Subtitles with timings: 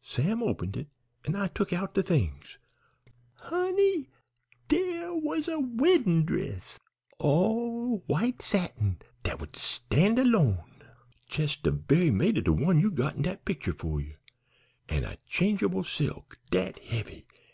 [0.00, 0.88] Sam opened it,
[1.26, 2.56] an' I tuk out de things.
[3.34, 4.08] Honey!
[4.66, 6.78] dere was a weddin' dress
[7.18, 10.80] all white satin dat would stand alone,
[11.30, 14.16] jes' de ve'y mate of de one you got in dat picter 'fore ye,
[14.88, 17.26] an' a change'ble silk, dat heavy!